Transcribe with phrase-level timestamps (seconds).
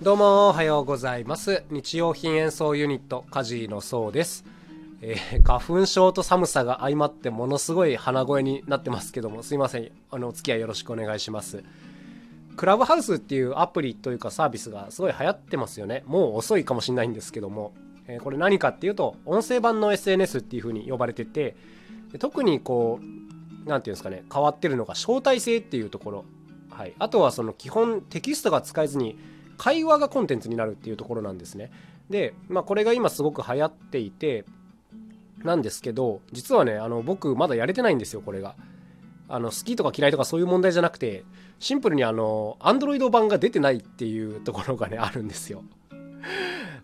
[0.00, 1.64] どうもおはようございます。
[1.72, 4.44] 日用品演奏ユニットカジーのそうです、
[5.00, 9.90] えー花粉症と寒さが相まってものすごい鼻声になってますけどもすいません。
[10.12, 11.64] あのお付き合いよろしくお願いします。
[12.56, 16.04] クラブハウスっていうアプリというかサービスがすごい流行ってますよね。
[16.06, 17.72] もう遅いかもしれないんですけども、
[18.06, 21.56] えーこれ何かっていうと音声版の SNS っていう風に呼ばれてて
[22.20, 26.24] 特にこう何ていうんですかね変わってるのが招待制っていうところ。
[26.70, 29.18] はい、あとはその基本テキストが使えずに
[29.58, 31.70] 会話がコンテンツになるっていうところなんですね。
[32.08, 34.46] で、まあ、これが今すごく流行っていて
[35.44, 38.54] なんですけど実はねあの僕まだやれてないんですよこれが。
[39.30, 41.22] あの好きとか嫌いとかそういう問題じゃなくて
[41.58, 45.62] シンプルにあの Android 版が出てないっていうところがね あるんですよ。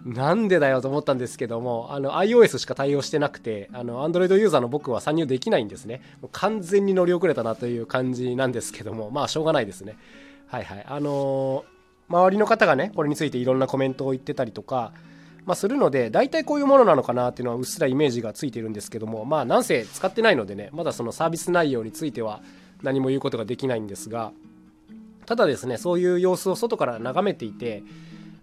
[0.04, 9.96] なんでだよと思ったんですけどもあの iOS しか対応してなくてあの Android ユーザーの僕は参入できないんですねもう完全に乗り遅れたなという感じなんですけどもまあしょうがないですね
[10.46, 11.64] はいはいあの
[12.14, 14.92] 周りの方がねこれについていろんなコメントを言ってたりとか
[15.46, 22.40] まあ、するので大体こういうものなのかなっていうのはうっすらイメージがついてるんですけどもまあなんせ使ってないのでねまだそのサービス内容については
[22.82, 24.32] 何も言うことができないんですが
[25.26, 27.82] ただですねそういう様子を外から眺めていて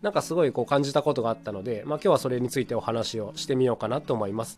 [0.02, 4.58] なんかすごいこう感じたことがあったので、まあ、今日はそれについてお話をしてみようかなと思います。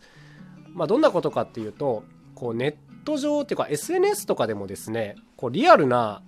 [0.72, 2.02] まあ、どんなことかっていうと
[2.34, 6.22] こうネット上っていうか SNS とかでもですねこうリアルな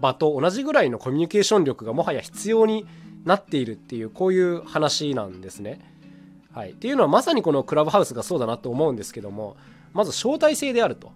[0.00, 2.86] 場と同じぐらいのコミュニケーション力がもはや必要に
[3.24, 5.80] なっているっていうこういう話なんですね。
[6.52, 9.56] はい、っていうのはまさにこのクラブハウスがそうだなと思うんですけども
[9.92, 11.12] まず招待制であると。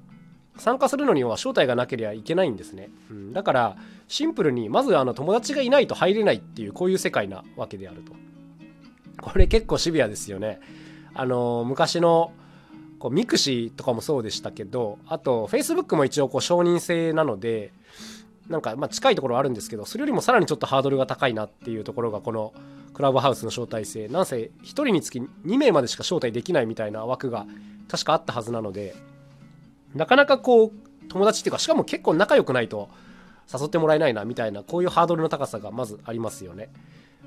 [0.56, 8.12] 参加するのには招待がなければいけないんですね、うん、だからシンプルにまずあの友達がいないと入れないっていうこういう世界なわけであると。
[9.20, 10.60] これ結構シビアですよね。
[11.14, 12.32] あの昔の
[12.98, 17.72] こうミクシーとかもそうでしたけどあと Facebook も一応こう承認制なので
[18.48, 22.52] なんかま近いところはあるんですけどそれよりもさらにちょっとハードルが高いなっていうところがこの
[22.92, 27.46] クラブハウスの招待制なんせ1人につき2名までしか招待できないみたいな枠が
[27.88, 28.94] 確かあったはずなので
[29.94, 30.72] なかなかこう
[31.08, 32.88] 友達っていうかしかも結構仲良くないと
[33.52, 36.70] 誘ってもらえないなみたいなこういうハードルの高さがまずありますよね。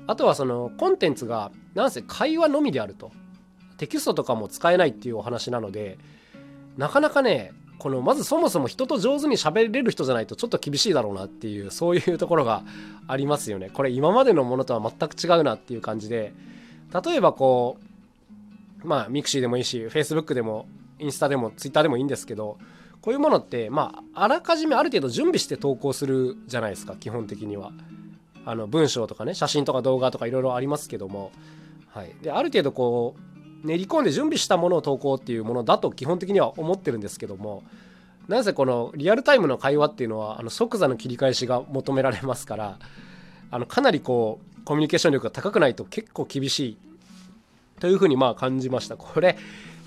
[0.06, 3.12] あとはそのコンテンツがなんせ会話のみであると
[3.76, 5.98] テキストとかも使えないっていうお話なので
[6.76, 12.64] なかなかねこのまずそもそも人と上手に喋れる人じゃないとちょっと厳しいだろうなっていうそういうところが
[13.06, 13.70] ありますよね。
[13.74, 16.32] これ今までのものとは全く違うなっていう感じで
[17.04, 17.78] 例えばこ
[18.84, 20.66] うまあミクシーでもいいし Facebook でも
[20.98, 22.58] インスタでも Twitter でもいいんですけど
[23.00, 27.72] こういうものってまああらかじめある程度準備して投稿するじゃないですか基本的には。
[28.44, 31.32] あの文章とかね写真とか動画とかいろいろありますけども。
[31.90, 32.14] はい。
[32.22, 33.27] である程度こう
[33.64, 37.62] 練り込んで準備したものを投稿っていうものだと基本的には思ってるんですけども
[38.28, 42.78] なぜこのリアルタイムの会話っていうのはあの即座の切り返しが求められますから
[43.50, 46.78] あのかなりこうコミュニケーション力が高くないと結構厳しい
[47.80, 48.96] というふうにまあ感じました。
[48.96, 49.38] これ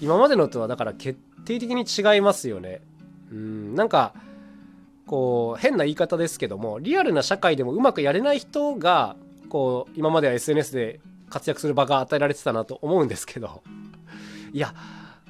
[0.02, 2.82] 今までのとはだから決定的に違いますよね。
[3.32, 4.14] うんなんか
[5.06, 9.16] こう変な言い方ですけどもリアルな社会でもうまくやれない人が
[9.50, 11.00] こう今までは SNS で
[11.32, 13.64] 活躍する場が与えられてたなと思うんですけど
[14.54, 14.76] いや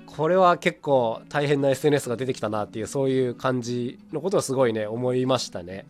[0.05, 5.85] これは結構大変な SNS が出てきたなっていうそういう感じのことをすごいね思いましたね。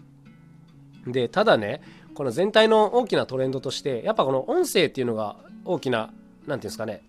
[1.08, 1.82] でただね
[2.14, 6.14] この全体の大きなトレンドとしてやっぱこの音声っていうのが大きな何て
[6.46, 7.02] 言うんですかね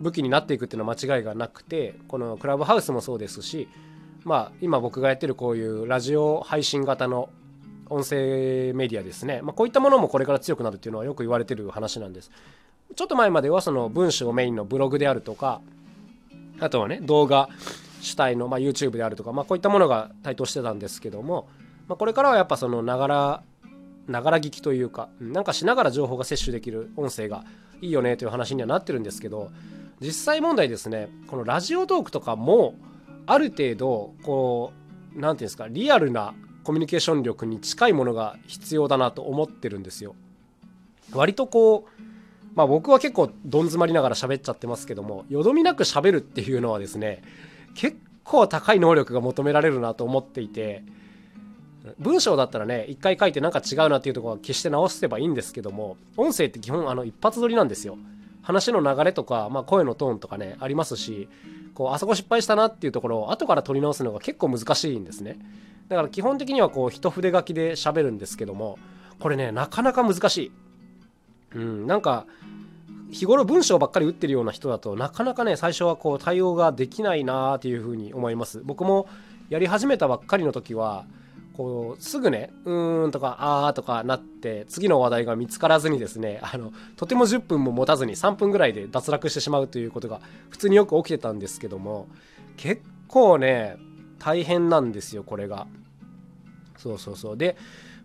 [0.00, 3.68] 武器になっていくっていうのは間違いがなくてこのクラブハウスもそうですし
[4.24, 7.30] まあ今僕がやってるこういうラジオ配信型の
[7.92, 12.30] 音声メディアですね、まあ、こういったものもこれから強くなるっていうのはよく言われてる話なんです。
[12.94, 15.60] ちょっと前まではその文章をメインのブログであるとか
[16.60, 17.48] あとはね動画
[18.00, 21.48] 主体の、ま、YouTube であるとか、まあ、こういったものが台頭してたんですけども、
[21.88, 23.42] まあ、これからはやっぱそのながら
[24.08, 27.44] ながら聞きというかなんかしながら情報が摂取できる音声が
[27.80, 29.50] いいよねという話にはなってるんですけど
[30.00, 32.74] 実際問題ですねこのラジオトークとかも
[33.26, 34.72] ある程度こ
[35.16, 40.14] う何て言うんですかリアルなコミュニケーション力に近いものが必要だなと思ってるんですよ。
[41.12, 42.02] 割とこう
[42.54, 47.22] まあ僕は結構どん詰まりながら喋っちゃってますけどもよどみなく喋るっていうのはですね
[47.74, 50.82] 結構高い能力が求められるなと思っていて
[51.98, 57.98] 文章だったらね一回書いてなんか違うなっていうところは消して直せばいいんですけども音声って基本あの一発撮りなんですよ
[58.42, 61.28] 話の流れとか、まあ、声のトーンとかねありますし
[61.74, 65.38] こうあそこ失敗したなっていうところを後から撮り直すのが結構難しいんですね
[65.88, 68.78] だから基本的にはこう一筆書きで喋るんですけども
[69.18, 70.52] これねなかなか難しい。
[71.54, 72.26] うんなんか
[73.10, 78.62] 日頃文章ばっかり打ってるような人だとなかなかね最初はこう対応ができないなーっていうふうに思います。
[78.64, 79.06] 僕も
[79.50, 81.04] やり始めたばっかりの時は
[81.52, 92.08] こうすぐねうーんとかあーとかなって次の話題が見つからずにですねあのとても10分も持たずに3分ぐらいで脱落してしまうということが普通によく起きてたんですけども
[92.56, 93.76] 結構ね
[94.22, 95.66] 大変なんですよこれが
[96.78, 97.56] そうそうそうで、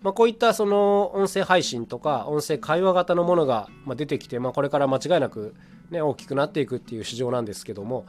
[0.01, 5.53] まあ、こういったその音声配信とか音声会話型のものが出てきて、まあ、これから間違いなく、
[5.91, 8.05] ね、大きくなっていくっていう市場なんですけども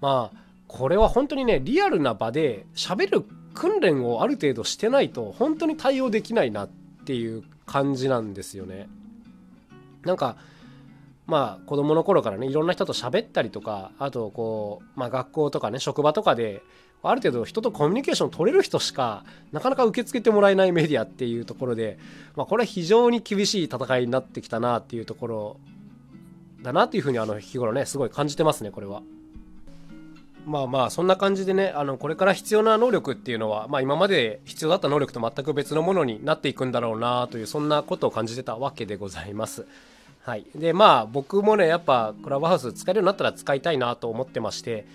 [0.00, 3.24] まあこれは本当にねリアルな場で喋る
[3.54, 6.68] 訓練をある程度してないと本当に対応できないなっ
[7.06, 8.88] ていう感じなんですよね。
[10.02, 10.36] なんか
[11.26, 16.62] まあ子供の頃からねいろんな人と喋ったりとかあとこう、まあ、学校とかね職場とかで
[17.02, 21.98] ある程度人とコミュニケーション取れる人しかなかなか受け付けてもらえないメディアっていうところで、
[22.34, 25.56] まあ、これは非常に厳しい戦いになってきたなっていうところ
[26.62, 29.02] だなっていうふうにあの日頃ねすごい感じてますねこれは。
[30.46, 39.66] まあまあそんな感じでねあのこれから必要な能力っていうのは、まあ、今まで必要だった能力と全く別のものになっていくんだろうなというそんなことを感じてたわけでございます。
[40.24, 44.86] はい、でまあ僕もねやっぱクラブハウス使えるようになったら使いたいなと思ってまして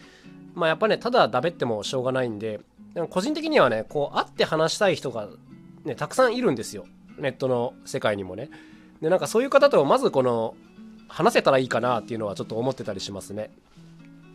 [0.55, 2.59] まあやっぱねただだべってもしょうがないんで
[2.95, 5.27] で個人的にはねこう会って話したい人が
[5.85, 6.85] ねたくさんいるんですよ。
[7.19, 8.49] ネットの世界にもね。
[9.01, 10.55] でなんかそういう方とまずこの
[11.07, 13.51] 話せたらいいかなっていうのはちょっと思ってたりしますね。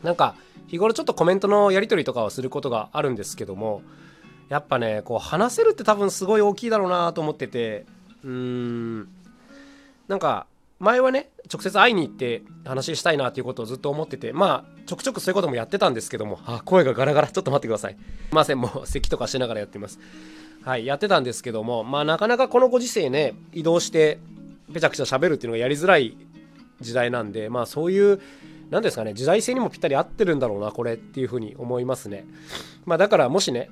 [0.04, 0.36] なんか
[0.68, 3.82] 日頃ちょっとコメントのやり取りとかをすることがあるんですけども
[4.48, 7.84] やっぱねこう話せるって多分すごい大きいだろうなと思ってて
[8.22, 9.08] うーん。
[10.06, 10.46] なんか
[10.84, 17.94] 前はね直接会いに行って話したいなということをずっと思っててまあちょくちょくそういうこともやってたんですけどもあ声がガラガラちょっと待ってください。
[17.94, 17.96] す
[18.32, 19.98] いませんもう咳とかしながらやってます。
[20.62, 24.18] はいやってたんですけどもまあなかなかこのご時世ね移動して
[24.72, 26.16] ぺちゃくちゃ喋るっていうのがやりづらい
[26.80, 28.20] 時代なんでまあそういう
[28.70, 32.26] 何ですかね時代性にもぴったり合ってるんだろうなこれっていうふうに思いますね。
[32.84, 33.70] まあだからもしね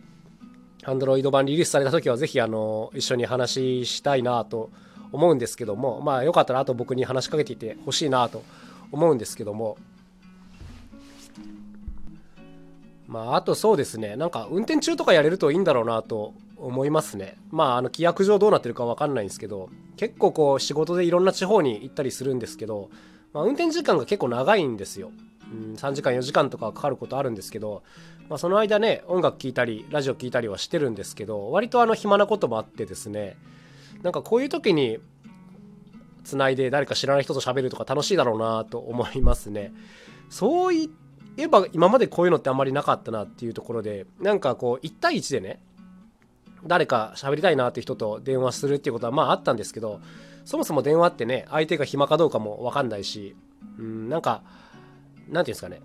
[0.85, 4.71] Android 版リリースされた時は是非あの一緒に話したいなと思
[5.13, 8.43] 思うんですけどもまあよかったらあと僕に話しかけていてほしいなと
[8.91, 9.77] 思うんですけども。
[13.07, 17.37] まああとそうですねなんか運転中とかやれるといいんだろうなと思いますね。
[17.51, 22.89] まああの規約上どうなってるか分かんないんですけど結構こう仕事でいろんな地方に行ったりするんですけど、
[23.33, 25.11] まあ、運転時間が結構長いんですよ、
[25.53, 27.83] うん、3時間4時間とかかかることあるんですけど、
[28.29, 33.37] まあ、その間ね音楽聴いたりラジオ聴いたりはしてるんですけど割とあの暇なこともあってですね
[34.03, 34.99] なんかこういう時に
[36.25, 39.73] つないで誰か知らない人と喋るとか楽しいだろうなと思いますね。
[40.29, 40.91] そうい
[41.37, 45.63] えば今までこういうのってあんまりなかったなっていうところでなんかこう1対1でね
[46.67, 50.01] 誰か喋りたいなって人と電話するっていうことはまああったんですけど
[50.45, 53.37] そもそも電話ってね相手が暇かどうかも分かんないし
[53.79, 54.43] うんなんか
[55.29, 55.81] なんていうんですかね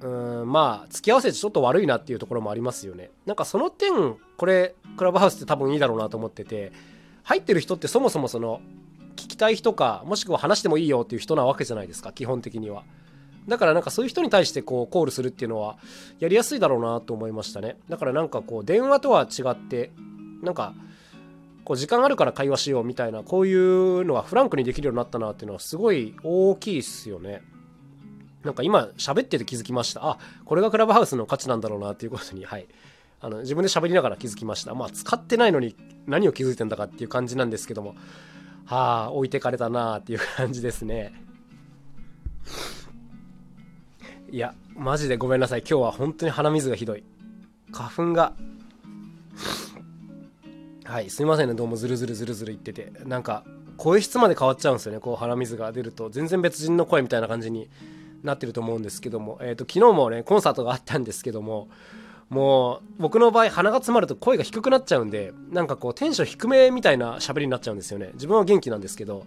[0.00, 6.72] うんまあ付き合わせてちょっと悪いなっていうところもありますよねなんかその点これクラブハウスって多分いいだろうなと思ってて
[7.24, 8.60] 入ってる人ってそもそもその
[9.16, 12.84] 聞きたい人かもしくは話してもいいよっていう人なわけじゃないですか基本的には。
[13.48, 15.76] だからなんかそういう人に対してこうコールするっていうのは
[16.18, 17.76] やりやすいだろうなと思いましたね。
[17.88, 19.92] だからなんかこう電話とは違って
[20.42, 20.74] なんか
[21.64, 27.42] こう時間あるから会話しようみたいなこういうのはフランクにできるようになったなっていうのはすごい大きいっすよね。
[28.44, 30.00] なんか今喋ってて気づきました。
[30.08, 32.66] あこれがクラブハウスの価値なんだろうなっていうことにはい。
[33.20, 34.74] あの自分で喋りながら気づきました。
[34.74, 35.74] まあ使ってないのに
[36.06, 37.94] 何を気づいてんだかっていう感じなんですけども。
[38.66, 41.14] はあ置いてかれたなあっていう感じですね。
[44.30, 45.60] いやマジでごめんなさい。
[45.60, 47.04] 今日は本当に鼻水がひどい。
[47.72, 48.34] 花粉が。
[50.84, 51.54] はいすいませんね。
[51.54, 52.92] どうもズルズルズルズル言ってて。
[53.04, 53.44] なんか
[53.76, 55.00] 声質まで変わっちゃうんですよね。
[55.00, 56.10] こう鼻水が出ると。
[56.10, 57.70] 全然別人の声みたいな感じに
[58.24, 61.68] なってると思うんですけども、えーと、昨日もねコンサートがあったんですけども。
[62.28, 68.10] もう僕の場合鼻が詰まると声が低くなっちゃうんでなんかこうテンション低めみたいな喋りになっちゃうんですよね。
[68.14, 69.26] 自分は元気なんですけど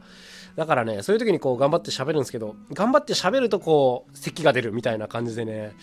[0.55, 5.73] だからねそういう時にこう頑張って喋るんですけど頑張って喋るとこう咳が出るみたいな感じでね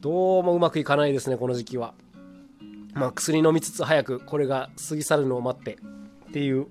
[0.00, 1.94] どうもうまくいかないですねこの時期は。
[2.94, 5.78] まあ薬飲みつつ早くこれが過ぎ去るのを待って
[6.28, 6.66] っていう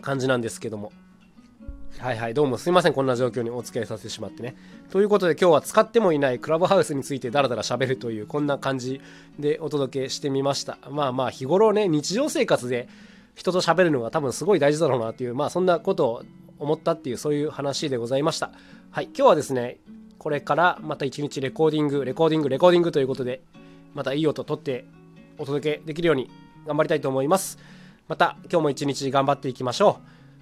[0.00, 0.92] 感じなんですけども。
[1.98, 4.56] はいはい、どうもすいません、こんな状況にお付き合いさせてしまってね。
[4.90, 9.00] ということで今日は使ってもいないクラブハウスについてダラダラ喋るというこんな感じ
[9.38, 10.76] でお届けしてみました。
[10.90, 12.88] まあまあ日頃ね、日常生活で
[13.34, 16.22] 人と喋るのが多分すごい大事だろうなっていう、まあそんなことを
[16.58, 18.50] 思ったっていうそういう話でございました。
[18.90, 19.78] はい、今日はですね、
[20.18, 23.40] これからまた一日レコーディング、レコーディング、レコーディングということで、
[23.94, 24.84] またいい音取って
[25.38, 26.28] お届けできるように
[26.66, 27.58] 頑張りたいと思います。
[28.08, 30.13] また今日も一日頑張っていきましょう。